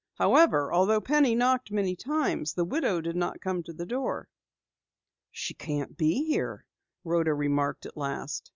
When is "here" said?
6.23-6.65